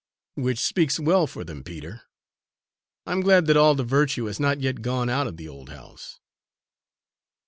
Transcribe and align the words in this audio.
"Which 0.33 0.57
speaks 0.57 0.99
well 0.99 1.27
for 1.27 1.43
them, 1.43 1.63
Peter. 1.63 2.01
I'm 3.05 3.21
glad 3.21 3.45
that 3.45 3.55
all 3.55 3.75
the 3.75 3.83
virtue 3.83 4.25
has 4.25 4.39
not 4.39 4.59
yet 4.59 4.81
gone 4.81 5.09
out 5.09 5.27
of 5.27 5.37
the 5.37 5.47
old 5.47 5.69
house." 5.69 6.19